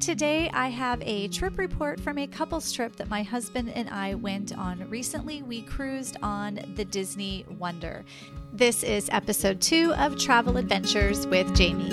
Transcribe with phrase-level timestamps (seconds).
[0.00, 4.14] Today, I have a trip report from a couple's trip that my husband and I
[4.14, 5.42] went on recently.
[5.42, 8.06] We cruised on the Disney Wonder.
[8.50, 11.90] This is episode two of Travel Adventures with Jaime.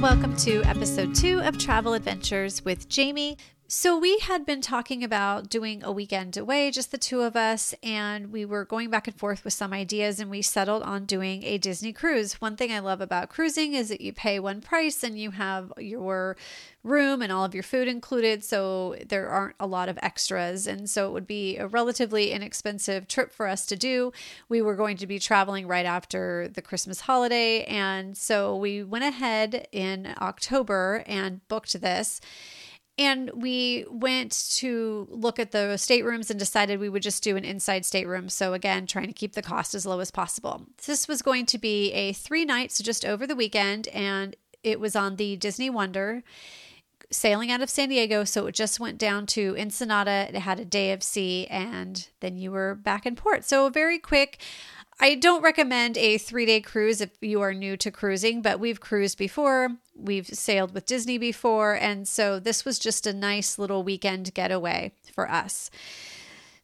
[0.00, 3.36] Welcome to episode two of Travel Adventures with Jaime.
[3.70, 7.74] So, we had been talking about doing a weekend away, just the two of us,
[7.82, 11.42] and we were going back and forth with some ideas, and we settled on doing
[11.44, 12.40] a Disney cruise.
[12.40, 15.70] One thing I love about cruising is that you pay one price and you have
[15.76, 16.38] your
[16.82, 20.66] room and all of your food included, so there aren't a lot of extras.
[20.66, 24.12] And so, it would be a relatively inexpensive trip for us to do.
[24.48, 29.04] We were going to be traveling right after the Christmas holiday, and so we went
[29.04, 32.22] ahead in October and booked this.
[32.98, 37.44] And we went to look at the staterooms and decided we would just do an
[37.44, 38.28] inside stateroom.
[38.28, 40.66] So, again, trying to keep the cost as low as possible.
[40.84, 44.34] This was going to be a three nights, so just over the weekend, and
[44.64, 46.24] it was on the Disney Wonder
[47.10, 48.24] sailing out of San Diego.
[48.24, 50.28] So it just went down to Ensenada.
[50.28, 53.44] It had a day of sea, and then you were back in port.
[53.44, 54.40] So, very quick.
[55.00, 58.80] I don't recommend a three day cruise if you are new to cruising, but we've
[58.80, 59.76] cruised before.
[59.94, 61.74] We've sailed with Disney before.
[61.74, 65.70] And so this was just a nice little weekend getaway for us.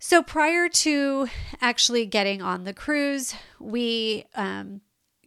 [0.01, 1.29] So prior to
[1.61, 4.81] actually getting on the cruise, we, um,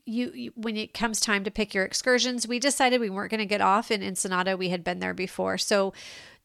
[0.08, 3.40] you, you, when it comes time to pick your excursions, we decided we weren't going
[3.40, 4.56] to get off in Ensenada.
[4.56, 5.58] We had been there before.
[5.58, 5.94] So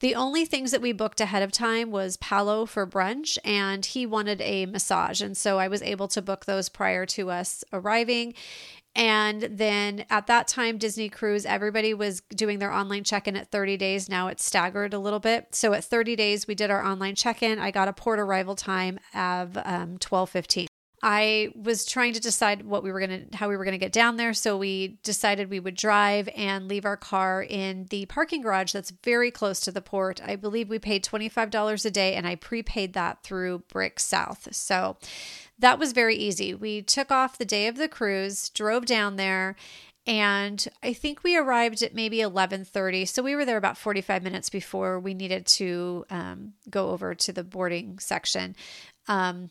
[0.00, 4.04] the only things that we booked ahead of time was Palo for brunch, and he
[4.04, 5.22] wanted a massage.
[5.22, 8.34] And so I was able to book those prior to us arriving.
[8.94, 13.50] And then at that time, Disney Cruise, everybody was doing their online check in at
[13.50, 14.08] 30 days.
[14.08, 15.54] Now it's staggered a little bit.
[15.54, 17.58] So at 30 days, we did our online check in.
[17.58, 20.66] I got a port arrival time of um, 12 15.
[21.02, 23.78] I was trying to decide what we were going to how we were going to
[23.78, 28.06] get down there, so we decided we would drive and leave our car in the
[28.06, 30.20] parking garage that's very close to the port.
[30.24, 34.54] I believe we paid $25 a day and I prepaid that through BRIC South.
[34.54, 34.96] So
[35.58, 36.54] that was very easy.
[36.54, 39.56] We took off the day of the cruise, drove down there,
[40.06, 43.06] and I think we arrived at maybe 11:30.
[43.08, 47.32] So we were there about 45 minutes before we needed to um, go over to
[47.32, 48.54] the boarding section.
[49.08, 49.50] Um,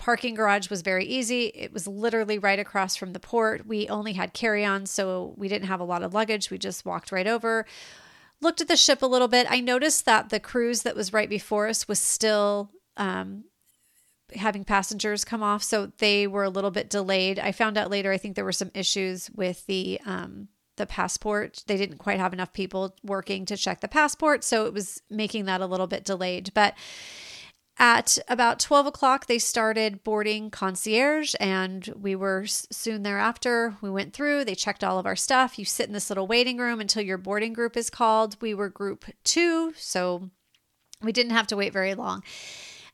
[0.00, 1.48] parking garage was very easy.
[1.48, 3.66] It was literally right across from the port.
[3.66, 6.50] We only had carry on, so we didn't have a lot of luggage.
[6.50, 7.66] We just walked right over.
[8.40, 9.46] Looked at the ship a little bit.
[9.50, 13.44] I noticed that the cruise that was right before us was still um,
[14.34, 17.38] having passengers come off, so they were a little bit delayed.
[17.38, 20.00] I found out later, I think there were some issues with the.
[20.06, 21.62] Um, the passport.
[21.66, 25.44] They didn't quite have enough people working to check the passport, so it was making
[25.44, 26.52] that a little bit delayed.
[26.54, 26.72] But
[27.80, 33.74] at about 12 o'clock, they started boarding concierge, and we were soon thereafter.
[33.80, 35.58] We went through, they checked all of our stuff.
[35.58, 38.36] You sit in this little waiting room until your boarding group is called.
[38.42, 40.28] We were group two, so
[41.00, 42.22] we didn't have to wait very long.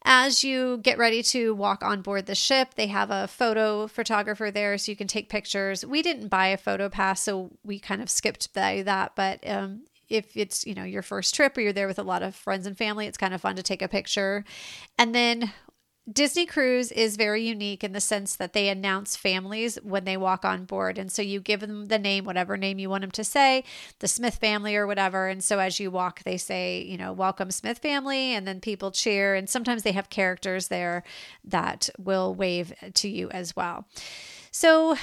[0.05, 4.53] As you get ready to walk on board the ship, they have a photo photographer
[4.53, 5.85] there so you can take pictures.
[5.85, 10.37] We didn't buy a photo pass, so we kind of skipped that, but um, if
[10.37, 12.77] it's you know your first trip or you're there with a lot of friends and
[12.77, 14.45] family it's kind of fun to take a picture
[14.99, 15.53] and then
[16.11, 20.45] Disney Cruise is very unique in the sense that they announce families when they walk
[20.45, 20.99] on board.
[20.99, 23.65] And so you give them the name, whatever name you want them to say,
[23.99, 25.27] the Smith family or whatever.
[25.27, 28.35] And so as you walk, they say, you know, welcome Smith family.
[28.35, 29.35] And then people cheer.
[29.35, 31.03] And sometimes they have characters there
[31.45, 33.89] that will wave to you as well.
[34.53, 34.97] So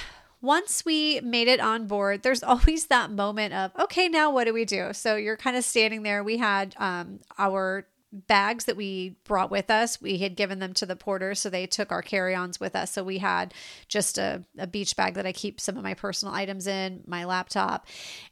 [0.44, 4.54] once we made it on board, there's always that moment of, okay, now what do
[4.54, 4.94] we do?
[4.94, 6.24] So you're kind of standing there.
[6.24, 10.00] We had um, our bags that we brought with us.
[10.00, 12.92] We had given them to the porter, so they took our carry ons with us.
[12.92, 13.54] So we had
[13.88, 17.26] just a, a beach bag that I keep some of my personal items in, my
[17.26, 17.88] laptop.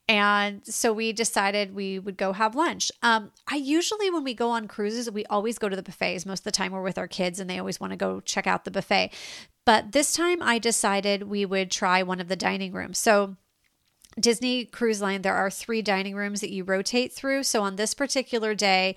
[0.08, 2.92] And so we decided we would go have lunch.
[3.02, 6.26] Um, I usually, when we go on cruises, we always go to the buffets.
[6.26, 8.46] Most of the time, we're with our kids and they always want to go check
[8.46, 9.12] out the buffet.
[9.66, 12.98] But this time I decided we would try one of the dining rooms.
[12.98, 13.36] So,
[14.20, 17.44] Disney Cruise Line, there are three dining rooms that you rotate through.
[17.44, 18.96] So on this particular day,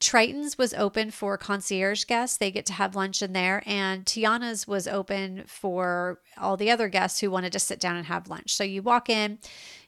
[0.00, 2.36] Triton's was open for concierge guests.
[2.36, 3.62] They get to have lunch in there.
[3.64, 8.06] And Tiana's was open for all the other guests who wanted to sit down and
[8.06, 8.54] have lunch.
[8.54, 9.38] So you walk in,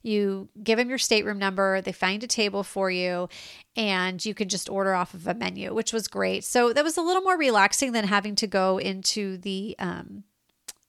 [0.02, 3.29] you give them your stateroom number, they find a table for you,
[3.76, 6.44] and you can just order off of a menu, which was great.
[6.44, 10.23] So that was a little more relaxing than having to go into the um,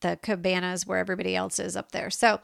[0.01, 2.09] the cabanas where everybody else is up there.
[2.09, 2.39] So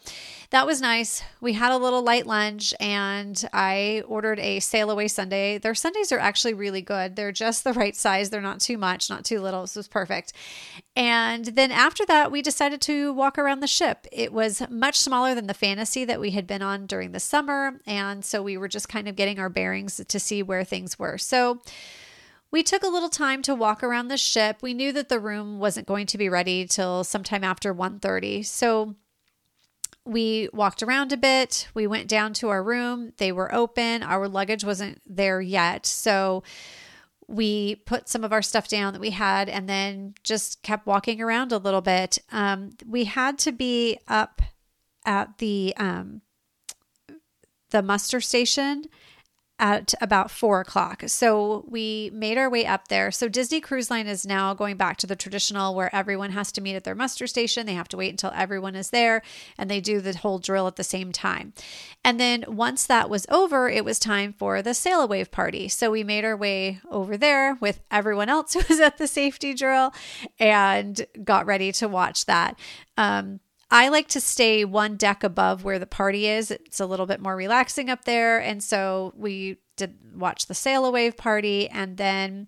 [0.49, 1.23] that was nice.
[1.41, 5.57] We had a little light lunch and I ordered a sail away sundae.
[5.57, 7.15] Their sundaes are actually really good.
[7.15, 8.29] They're just the right size.
[8.29, 9.61] They're not too much, not too little.
[9.61, 10.33] This was perfect.
[10.95, 14.07] And then after that, we decided to walk around the ship.
[14.11, 17.79] It was much smaller than the fantasy that we had been on during the summer.
[17.85, 21.17] And so we were just kind of getting our bearings to see where things were.
[21.17, 21.61] So
[22.51, 24.57] we took a little time to walk around the ship.
[24.61, 28.45] We knew that the room wasn't going to be ready till sometime after 1:30.
[28.45, 28.95] So
[30.05, 31.67] we walked around a bit.
[31.73, 33.13] We went down to our room.
[33.17, 34.03] They were open.
[34.03, 35.85] Our luggage wasn't there yet.
[35.85, 36.43] So
[37.27, 41.21] we put some of our stuff down that we had and then just kept walking
[41.21, 42.19] around a little bit.
[42.31, 44.41] Um, we had to be up
[45.05, 46.21] at the um,
[47.71, 48.85] the muster station
[49.57, 51.03] at about four o'clock.
[51.07, 53.09] So we made our way up there.
[53.09, 56.61] So Disney Cruise Line is now going back to the traditional where everyone has to
[56.61, 57.65] meet at their muster station.
[57.65, 59.21] They have to wait until everyone is there
[59.57, 61.53] and they do the whole drill at the same time.
[62.03, 65.69] And then once that was over, it was time for the sail away party.
[65.69, 69.53] So we made our way over there with everyone else who was at the safety
[69.53, 69.93] drill
[70.37, 72.59] and got ready to watch that.
[72.97, 73.39] Um,
[73.71, 76.51] I like to stay one deck above where the party is.
[76.51, 78.39] It's a little bit more relaxing up there.
[78.39, 82.47] And so we did watch the sail away party and then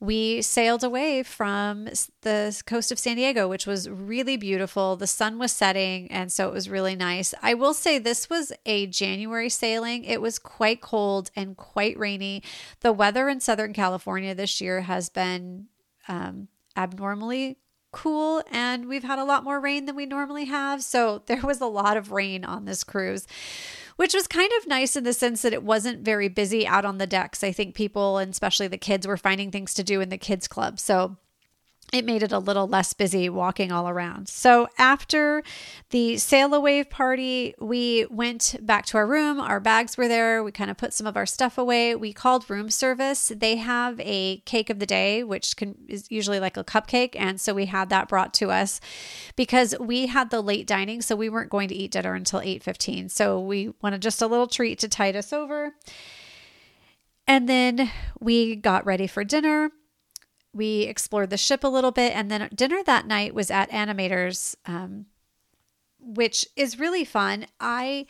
[0.00, 1.84] we sailed away from
[2.22, 4.96] the coast of San Diego, which was really beautiful.
[4.96, 7.34] The sun was setting, and so it was really nice.
[7.42, 10.04] I will say this was a January sailing.
[10.04, 12.42] It was quite cold and quite rainy.
[12.80, 15.66] The weather in Southern California this year has been
[16.08, 16.48] um,
[16.78, 17.58] abnormally
[17.92, 20.82] cool and we've had a lot more rain than we normally have.
[20.82, 23.26] So there was a lot of rain on this cruise,
[23.96, 26.98] which was kind of nice in the sense that it wasn't very busy out on
[26.98, 27.44] the decks.
[27.44, 30.48] I think people, and especially the kids, were finding things to do in the kids'
[30.48, 30.78] club.
[30.78, 31.16] So
[31.92, 34.28] it made it a little less busy walking all around.
[34.28, 35.42] So after
[35.90, 39.40] the sail away party, we went back to our room.
[39.40, 40.44] Our bags were there.
[40.44, 41.96] We kind of put some of our stuff away.
[41.96, 43.32] We called room service.
[43.34, 47.40] They have a cake of the day, which can, is usually like a cupcake, and
[47.40, 48.80] so we had that brought to us
[49.34, 52.62] because we had the late dining, so we weren't going to eat dinner until eight
[52.62, 53.08] fifteen.
[53.08, 55.74] So we wanted just a little treat to tide us over.
[57.26, 59.70] And then we got ready for dinner
[60.52, 64.56] we explored the ship a little bit, and then dinner that night was at Animators,
[64.66, 65.06] um,
[66.00, 67.46] which is really fun.
[67.60, 68.06] I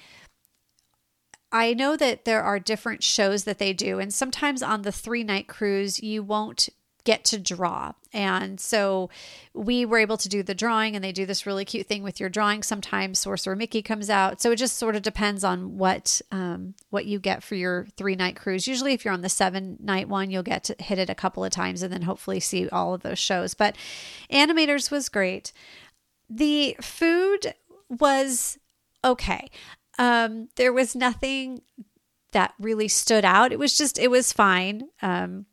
[1.53, 5.25] I know that there are different shows that they do, and sometimes on the three
[5.25, 6.69] night cruise, you won't
[7.11, 7.93] get to draw.
[8.13, 9.11] And so
[9.53, 12.21] we were able to do the drawing, and they do this really cute thing with
[12.21, 12.63] your drawing.
[12.63, 17.07] Sometimes Sorcerer Mickey comes out, so it just sort of depends on what um, what
[17.07, 18.69] you get for your three night cruise.
[18.69, 21.45] Usually, if you're on the seven night one, you'll get to hit it a couple
[21.45, 23.55] of times, and then hopefully see all of those shows.
[23.55, 23.75] But
[24.31, 25.53] Animators was great.
[26.29, 27.55] The food
[27.89, 28.57] was
[29.05, 29.51] okay.
[29.99, 31.63] Um, there was nothing
[32.31, 33.51] that really stood out.
[33.53, 34.89] It was just, it was fine.
[35.03, 35.47] Um,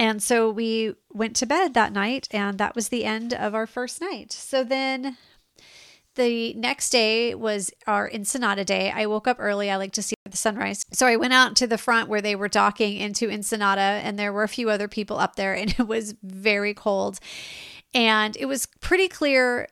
[0.00, 3.66] and so we went to bed that night, and that was the end of our
[3.66, 4.32] first night.
[4.32, 5.18] So then
[6.14, 8.90] the next day was our Ensenada day.
[8.90, 9.70] I woke up early.
[9.70, 10.86] I like to see the sunrise.
[10.90, 14.32] So I went out to the front where they were docking into Ensenada, and there
[14.32, 17.20] were a few other people up there, and it was very cold.
[17.92, 19.68] And it was pretty clear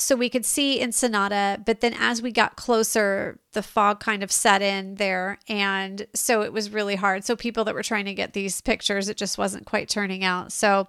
[0.00, 4.22] so we could see in Ensenada, but then as we got closer, the fog kind
[4.22, 5.38] of set in there.
[5.48, 7.24] And so it was really hard.
[7.24, 10.52] So people that were trying to get these pictures, it just wasn't quite turning out.
[10.52, 10.88] So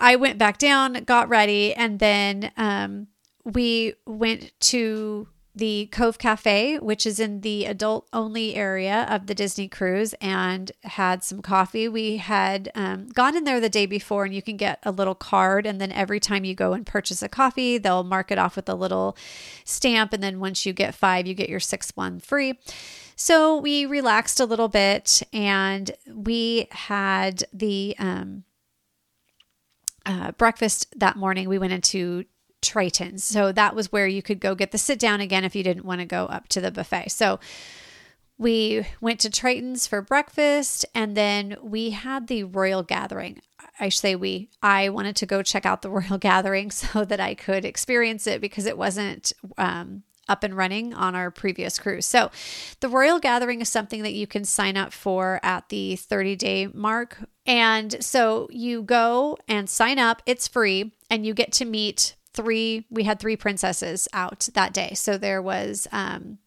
[0.00, 3.08] I went back down, got ready, and then um,
[3.44, 9.34] we went to the Cove Cafe, which is in the adult only area of the
[9.34, 11.88] Disney cruise, and had some coffee.
[11.88, 15.14] We had um, gone in there the day before, and you can get a little
[15.14, 15.66] card.
[15.66, 18.68] And then every time you go and purchase a coffee, they'll mark it off with
[18.68, 19.16] a little
[19.64, 20.12] stamp.
[20.12, 22.58] And then once you get five, you get your sixth one free.
[23.14, 28.44] So we relaxed a little bit and we had the um,
[30.06, 31.48] uh, breakfast that morning.
[31.48, 32.24] We went into
[32.62, 33.24] Triton's.
[33.24, 35.84] So that was where you could go get the sit down again if you didn't
[35.84, 37.10] want to go up to the buffet.
[37.10, 37.38] So
[38.38, 43.40] we went to Triton's for breakfast and then we had the Royal Gathering.
[43.78, 47.34] I say we, I wanted to go check out the Royal Gathering so that I
[47.34, 52.06] could experience it because it wasn't um, up and running on our previous cruise.
[52.06, 52.30] So,
[52.80, 56.68] the Royal Gathering is something that you can sign up for at the 30 day
[56.72, 57.18] mark.
[57.44, 62.86] And so you go and sign up, it's free, and you get to meet three
[62.90, 66.38] we had three princesses out that day so there was um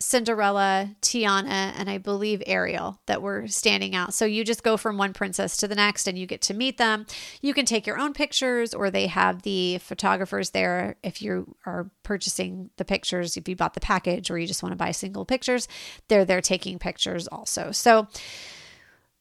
[0.00, 4.12] Cinderella, Tiana, and I believe Ariel that were standing out.
[4.12, 6.78] So you just go from one princess to the next and you get to meet
[6.78, 7.06] them.
[7.40, 11.90] You can take your own pictures, or they have the photographers there if you are
[12.02, 13.36] purchasing the pictures.
[13.36, 15.68] If you bought the package or you just want to buy single pictures,
[16.08, 17.70] they're there taking pictures also.
[17.70, 18.08] So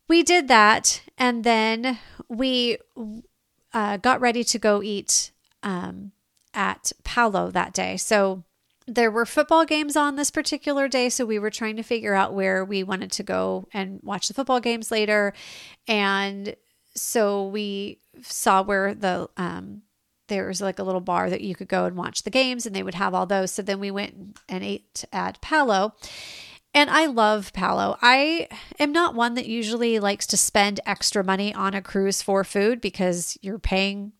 [0.07, 1.03] we did that.
[1.19, 2.79] And then we
[3.73, 5.31] uh, got ready to go eat
[5.63, 6.11] um,
[6.53, 7.97] at Palo that day.
[7.97, 8.43] So
[8.85, 12.33] there were football games on this particular day, so we were trying to figure out
[12.33, 15.33] where we wanted to go and watch the football games later.
[15.87, 16.55] And
[16.95, 19.83] so we saw where the um,
[20.27, 22.75] there was like a little bar that you could go and watch the games, and
[22.75, 23.51] they would have all those.
[23.51, 25.93] So then we went and ate at Palo.
[26.75, 27.97] And I love Palo.
[28.01, 28.47] I
[28.79, 32.81] am not one that usually likes to spend extra money on a cruise for food
[32.81, 34.13] because you're paying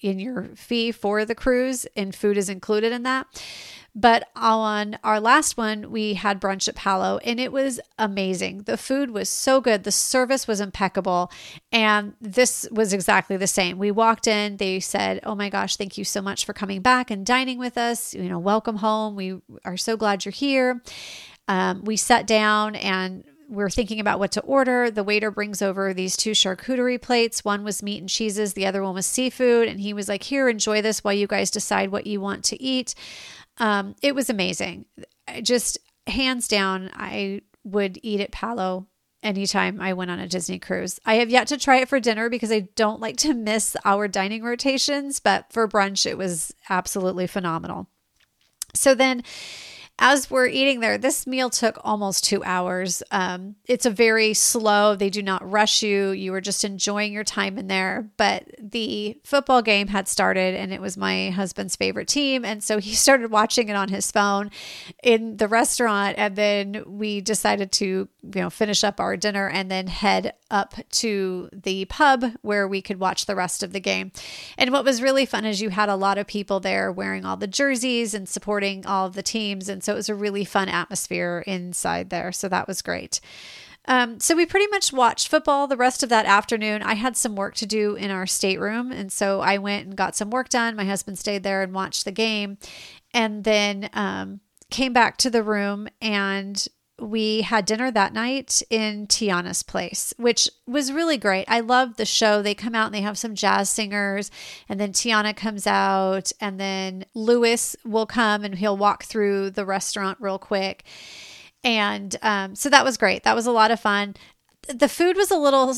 [0.00, 3.26] in your fee for the cruise and food is included in that.
[3.98, 8.64] But on our last one, we had brunch at Palo and it was amazing.
[8.64, 11.32] The food was so good, the service was impeccable.
[11.72, 13.78] And this was exactly the same.
[13.78, 17.10] We walked in, they said, Oh my gosh, thank you so much for coming back
[17.10, 18.12] and dining with us.
[18.12, 19.16] You know, welcome home.
[19.16, 20.82] We are so glad you're here.
[21.48, 24.90] Um, we sat down and we're thinking about what to order.
[24.90, 27.44] The waiter brings over these two charcuterie plates.
[27.44, 29.68] One was meat and cheeses, the other one was seafood.
[29.68, 32.62] And he was like, Here, enjoy this while you guys decide what you want to
[32.62, 32.94] eat.
[33.58, 34.86] Um, it was amazing.
[35.42, 38.86] Just hands down, I would eat at Palo
[39.22, 41.00] anytime I went on a Disney cruise.
[41.04, 44.06] I have yet to try it for dinner because I don't like to miss our
[44.06, 47.88] dining rotations, but for brunch, it was absolutely phenomenal.
[48.74, 49.24] So then
[49.98, 53.02] as we're eating there, this meal took almost two hours.
[53.10, 56.10] Um, it's a very slow, they do not rush you.
[56.10, 58.10] You were just enjoying your time in there.
[58.18, 62.44] But the football game had started and it was my husband's favorite team.
[62.44, 64.50] And so he started watching it on his phone
[65.02, 66.16] in the restaurant.
[66.18, 70.74] And then we decided to, you know, finish up our dinner and then head up
[70.90, 74.12] to the pub where we could watch the rest of the game.
[74.58, 77.38] And what was really fun is you had a lot of people there wearing all
[77.38, 79.70] the jerseys and supporting all of the teams.
[79.70, 82.32] And so it was a really fun atmosphere inside there.
[82.32, 83.20] So that was great.
[83.86, 86.82] Um, so we pretty much watched football the rest of that afternoon.
[86.82, 88.90] I had some work to do in our stateroom.
[88.90, 90.74] And so I went and got some work done.
[90.74, 92.58] My husband stayed there and watched the game
[93.14, 94.40] and then um,
[94.70, 96.66] came back to the room and
[97.00, 101.44] we had dinner that night in Tiana's place, which was really great.
[101.46, 102.40] I love the show.
[102.40, 104.30] They come out and they have some jazz singers,
[104.68, 109.66] and then Tiana comes out, and then Lewis will come and he'll walk through the
[109.66, 110.84] restaurant real quick.
[111.62, 113.24] And um, so that was great.
[113.24, 114.14] That was a lot of fun.
[114.68, 115.74] The food was a little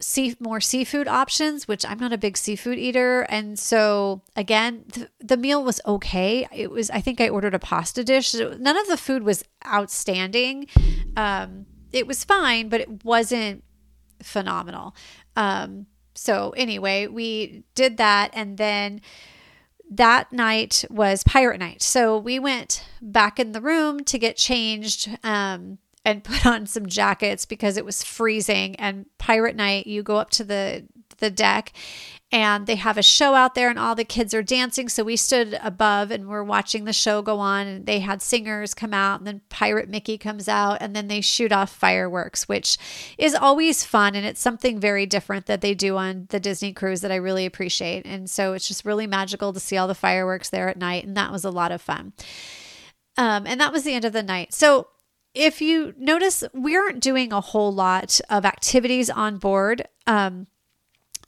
[0.00, 3.22] see more seafood options, which I'm not a big seafood eater.
[3.22, 6.46] And so again, the, the meal was okay.
[6.52, 8.34] It was, I think I ordered a pasta dish.
[8.34, 10.68] None of the food was outstanding.
[11.16, 13.64] Um, it was fine, but it wasn't
[14.22, 14.94] phenomenal.
[15.36, 18.30] Um, so anyway, we did that.
[18.34, 19.00] And then
[19.90, 21.82] that night was pirate night.
[21.82, 25.08] So we went back in the room to get changed.
[25.24, 28.74] Um, and put on some jackets because it was freezing.
[28.76, 30.84] And pirate night you go up to the
[31.18, 31.72] the deck
[32.30, 34.88] and they have a show out there and all the kids are dancing.
[34.88, 37.66] So we stood above and we're watching the show go on.
[37.66, 41.20] And they had singers come out and then pirate mickey comes out and then they
[41.20, 42.78] shoot off fireworks which
[43.18, 44.14] is always fun.
[44.14, 47.44] And it's something very different that they do on the disney cruise that i really
[47.44, 48.06] appreciate.
[48.06, 51.04] And so it's just really magical to see all the fireworks there at night.
[51.04, 52.12] And that was a lot of fun.
[53.16, 54.54] Um, and that was the end of the night.
[54.54, 54.86] So
[55.34, 59.86] if you notice, we aren't doing a whole lot of activities on board.
[60.06, 60.46] Um,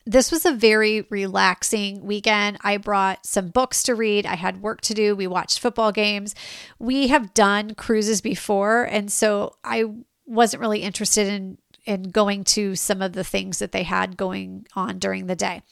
[0.07, 2.59] this was a very relaxing weekend.
[2.63, 4.27] I brought some books to read.
[4.27, 5.15] I had work to do.
[5.15, 6.35] We watched football games.
[6.79, 9.85] We have done cruises before, and so I
[10.27, 14.67] wasn't really interested in and going to some of the things that they had going
[14.75, 15.63] on during the day.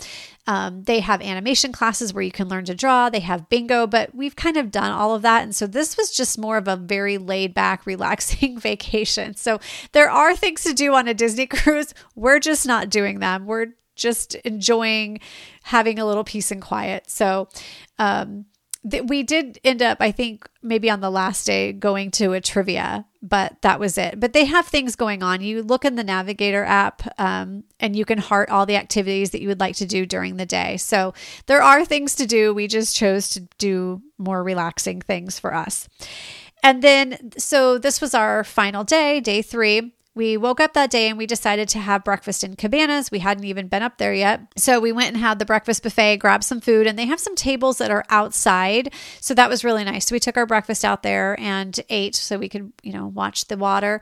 [0.47, 4.15] Um, they have animation classes where you can learn to draw, they have bingo, but
[4.15, 5.43] we've kind of done all of that.
[5.43, 9.35] And so this was just more of a very laid back, relaxing vacation.
[9.35, 9.61] So
[9.93, 11.95] there are things to do on a Disney cruise.
[12.15, 13.47] We're just not doing them.
[13.47, 15.21] We're just enjoying
[15.65, 17.11] having a little peace and quiet.
[17.11, 17.49] So,
[17.99, 18.47] um,
[19.05, 23.07] we did end up, I think, maybe on the last day going to a trivia,
[23.23, 24.21] but that was it.
[24.21, 25.41] But they have things going on.
[25.41, 29.41] You look in the Navigator app um, and you can heart all the activities that
[29.41, 30.77] you would like to do during the day.
[30.77, 31.15] So
[31.47, 32.55] there are things to do.
[32.55, 35.89] We just chose to do more relaxing things for us.
[36.63, 41.09] And then, so this was our final day, day three we woke up that day
[41.09, 43.13] and we decided to have breakfast in Cabanas.
[43.13, 44.41] We hadn't even been up there yet.
[44.57, 47.37] So we went and had the breakfast buffet, grabbed some food, and they have some
[47.37, 48.93] tables that are outside.
[49.21, 50.07] So that was really nice.
[50.07, 53.47] So we took our breakfast out there and ate so we could, you know, watch
[53.47, 54.01] the water.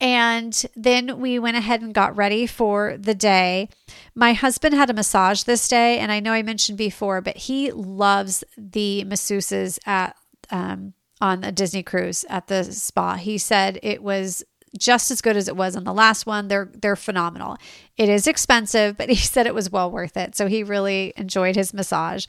[0.00, 3.70] And then we went ahead and got ready for the day.
[4.14, 7.72] My husband had a massage this day, and I know I mentioned before, but he
[7.72, 10.14] loves the masseuses at
[10.50, 13.16] um, on a Disney cruise at the spa.
[13.16, 14.44] He said it was
[14.78, 16.48] just as good as it was on the last one.
[16.48, 17.56] They're they're phenomenal.
[17.96, 20.36] It is expensive, but he said it was well worth it.
[20.36, 22.26] So he really enjoyed his massage.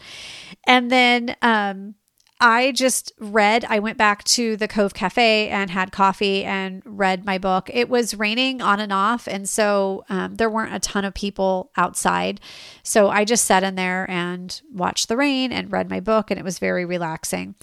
[0.65, 1.95] And then um
[2.43, 7.23] I just read, I went back to the Cove Cafe and had coffee and read
[7.23, 7.69] my book.
[7.71, 9.27] It was raining on and off.
[9.27, 12.41] And so um, there weren't a ton of people outside.
[12.81, 16.39] So I just sat in there and watched the rain and read my book, and
[16.39, 17.53] it was very relaxing.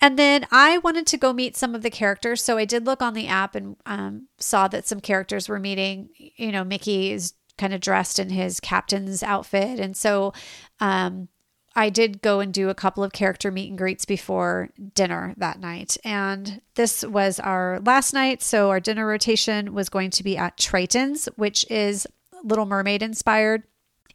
[0.00, 2.44] And then I wanted to go meet some of the characters.
[2.44, 6.10] So I did look on the app and um, saw that some characters were meeting.
[6.36, 9.80] You know, Mickey is kind of dressed in his captain's outfit.
[9.80, 10.34] And so
[10.80, 11.28] um,
[11.74, 15.60] I did go and do a couple of character meet and greets before dinner that
[15.60, 15.96] night.
[16.04, 18.42] And this was our last night.
[18.42, 22.06] So our dinner rotation was going to be at Triton's, which is
[22.42, 23.62] Little Mermaid inspired.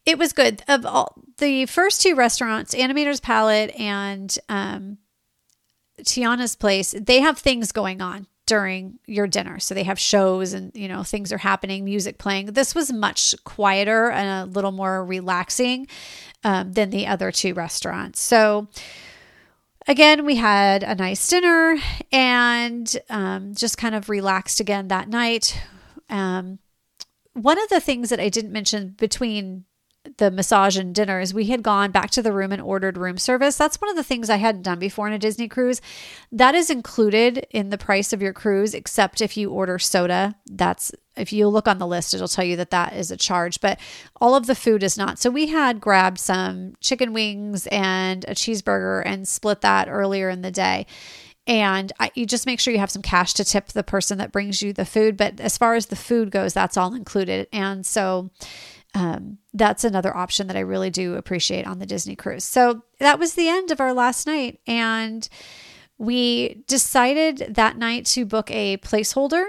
[0.05, 0.63] It was good.
[0.67, 4.97] Of all the first two restaurants, Animator's Palate and um,
[6.03, 9.59] Tiana's Place, they have things going on during your dinner.
[9.59, 12.47] So they have shows and, you know, things are happening, music playing.
[12.47, 15.87] This was much quieter and a little more relaxing
[16.43, 18.19] um, than the other two restaurants.
[18.19, 18.67] So,
[19.87, 21.77] again, we had a nice dinner
[22.11, 25.57] and um, just kind of relaxed again that night.
[26.09, 26.59] Um,
[27.33, 29.65] one of the things that I didn't mention between
[30.17, 33.55] the massage and dinners, we had gone back to the room and ordered room service.
[33.55, 35.81] That's one of the things I hadn't done before in a Disney cruise.
[36.31, 40.35] That is included in the price of your cruise, except if you order soda.
[40.49, 43.61] That's if you look on the list, it'll tell you that that is a charge,
[43.61, 43.79] but
[44.19, 45.19] all of the food is not.
[45.19, 50.41] So we had grabbed some chicken wings and a cheeseburger and split that earlier in
[50.41, 50.87] the day.
[51.47, 54.31] And I, you just make sure you have some cash to tip the person that
[54.31, 55.17] brings you the food.
[55.17, 57.47] But as far as the food goes, that's all included.
[57.51, 58.29] And so
[58.93, 62.43] um, that's another option that I really do appreciate on the Disney cruise.
[62.43, 64.59] So that was the end of our last night.
[64.67, 65.27] And
[65.97, 69.45] we decided that night to book a placeholder.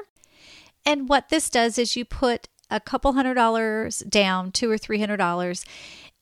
[0.85, 4.99] And what this does is you put a couple hundred dollars down, two or three
[4.99, 5.65] hundred dollars,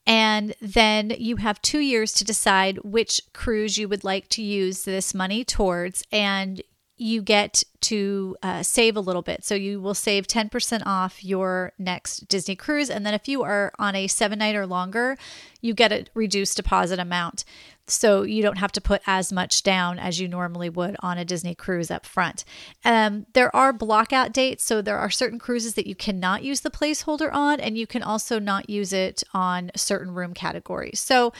[0.06, 4.84] and then you have two years to decide which cruise you would like to use
[4.84, 6.02] this money towards.
[6.10, 6.62] And
[7.00, 9.42] you get to uh, save a little bit.
[9.42, 12.90] So you will save 10% off your next Disney cruise.
[12.90, 15.16] And then if you are on a seven night or longer,
[15.62, 17.44] you get a reduced deposit amount.
[17.86, 21.24] So you don't have to put as much down as you normally would on a
[21.24, 22.44] Disney cruise up front.
[22.84, 24.62] Um, there are blockout dates.
[24.62, 28.02] So there are certain cruises that you cannot use the placeholder on, and you can
[28.02, 31.00] also not use it on certain room categories.
[31.00, 31.32] So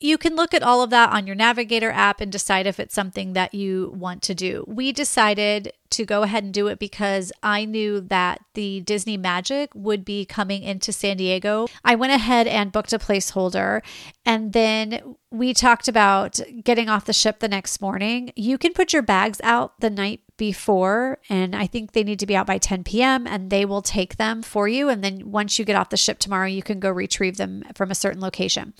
[0.00, 2.94] you can look at all of that on your Navigator app and decide if it's
[2.94, 4.64] something that you want to do.
[4.66, 9.70] We decided to go ahead and do it because I knew that the Disney Magic
[9.74, 11.68] would be coming into San Diego.
[11.84, 13.82] I went ahead and booked a placeholder
[14.26, 18.32] and then we talked about getting off the ship the next morning.
[18.36, 22.26] You can put your bags out the night before, and I think they need to
[22.26, 24.88] be out by 10 p.m., and they will take them for you.
[24.88, 27.90] And then once you get off the ship tomorrow, you can go retrieve them from
[27.90, 28.74] a certain location.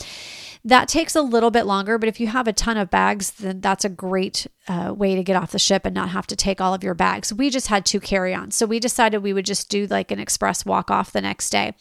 [0.67, 3.61] That takes a little bit longer, but if you have a ton of bags, then
[3.61, 6.59] that's a great uh, way to get off the ship and not have to take
[6.59, 7.35] all of your bags.
[7.35, 8.55] We just had two carry ons.
[8.55, 11.75] So we decided we would just do like an express walk off the next day.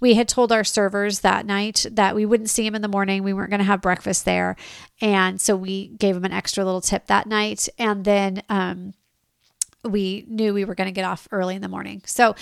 [0.00, 3.22] We had told our servers that night that we wouldn't see them in the morning.
[3.22, 4.56] We weren't going to have breakfast there.
[5.00, 7.70] And so we gave them an extra little tip that night.
[7.78, 8.92] And then, um,
[9.82, 12.02] we knew we were going to get off early in the morning.
[12.06, 12.34] So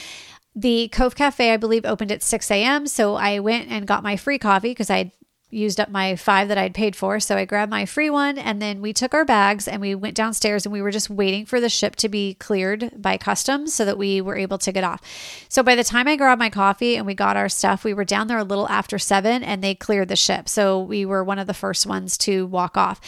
[0.56, 2.86] the Cove Cafe, I believe, opened at 6 a.m.
[2.86, 5.12] So I went and got my free coffee because I
[5.50, 7.20] used up my five that I'd paid for.
[7.20, 10.16] So I grabbed my free one and then we took our bags and we went
[10.16, 13.84] downstairs and we were just waiting for the ship to be cleared by customs so
[13.84, 15.00] that we were able to get off.
[15.48, 18.04] So by the time I grabbed my coffee and we got our stuff, we were
[18.04, 20.48] down there a little after seven and they cleared the ship.
[20.48, 23.00] So we were one of the first ones to walk off.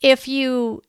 [0.00, 0.82] If you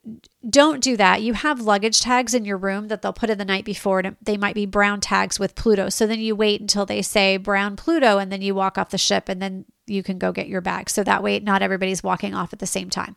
[0.48, 1.20] don't do that.
[1.20, 4.16] You have luggage tags in your room that they'll put in the night before, and
[4.22, 5.90] they might be brown tags with Pluto.
[5.90, 8.98] So then you wait until they say brown Pluto, and then you walk off the
[8.98, 10.88] ship, and then you can go get your bag.
[10.88, 13.16] So that way, not everybody's walking off at the same time.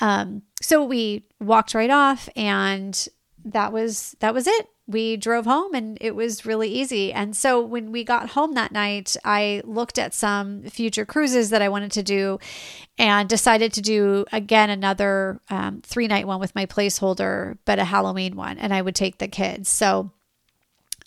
[0.00, 3.08] Um, so we walked right off, and
[3.44, 4.68] that was that was it.
[4.88, 7.12] We drove home, and it was really easy.
[7.12, 11.60] And so when we got home that night, I looked at some future cruises that
[11.60, 12.38] I wanted to do,
[12.98, 17.84] and decided to do again another um, three night one with my placeholder, but a
[17.84, 19.68] Halloween one, and I would take the kids.
[19.68, 20.12] So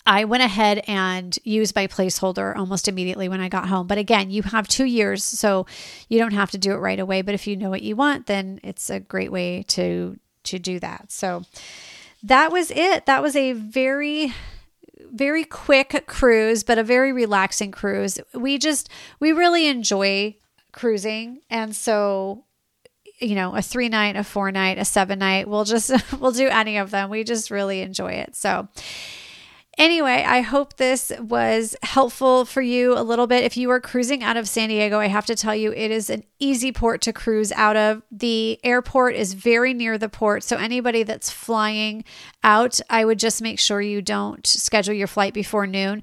[0.06, 3.86] I went ahead and used my placeholder almost immediately when I got home.
[3.86, 5.66] But again, you have two years, so
[6.08, 7.22] you don't have to do it right away.
[7.22, 10.80] But if you know what you want, then it's a great way to to do
[10.80, 11.12] that.
[11.12, 11.44] So
[12.22, 13.06] that was it.
[13.06, 14.34] That was a very
[15.12, 18.20] very quick cruise, but a very relaxing cruise.
[18.32, 20.36] We just we really enjoy
[20.72, 22.44] cruising, and so
[23.20, 26.48] you know a three night a four night a seven night we'll just we'll do
[26.48, 28.66] any of them we just really enjoy it so
[29.80, 33.44] Anyway, I hope this was helpful for you a little bit.
[33.44, 36.10] If you are cruising out of San Diego, I have to tell you it is
[36.10, 38.02] an easy port to cruise out of.
[38.10, 40.42] The airport is very near the port.
[40.42, 42.04] So, anybody that's flying
[42.44, 46.02] out, I would just make sure you don't schedule your flight before noon